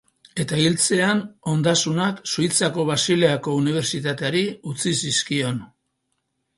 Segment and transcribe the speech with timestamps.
[0.43, 1.21] Eta hiltzean,
[1.51, 5.67] ondasunak Suitzako Basileako Unibertsitateari utzi zizkion.